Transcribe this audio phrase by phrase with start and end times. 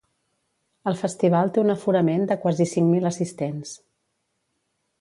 [0.91, 3.77] El festival té un aforament de quasi cinc mil assistents.